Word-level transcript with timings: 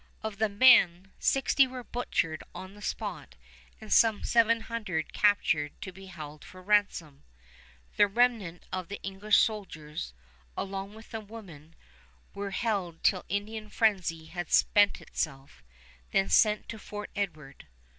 Of 0.23 0.39
the 0.39 0.49
men, 0.49 1.11
sixty 1.19 1.67
were 1.67 1.83
butchered 1.83 2.41
on 2.55 2.73
the 2.73 2.81
spot 2.81 3.35
and 3.79 3.93
some 3.93 4.23
seven 4.23 4.61
hundred 4.61 5.13
captured 5.13 5.79
to 5.83 5.91
be 5.91 6.07
held 6.07 6.43
for 6.43 6.59
ransom. 6.63 7.23
The 7.97 8.07
remnant 8.07 8.65
of 8.73 8.87
the 8.87 8.99
English 9.03 9.37
soldiers, 9.37 10.15
along 10.57 10.95
with 10.95 11.11
the 11.11 11.21
women, 11.21 11.75
were 12.33 12.49
held 12.49 13.03
till 13.03 13.21
the 13.27 13.35
Indian 13.35 13.69
frenzy 13.69 14.25
had 14.25 14.51
spent 14.51 15.01
itself, 15.01 15.61
then 16.09 16.29
sent 16.29 16.67
to 16.69 16.79
Fort 16.79 17.11
Edward. 17.15 17.67